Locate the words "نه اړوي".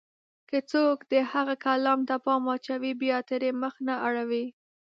3.87-4.45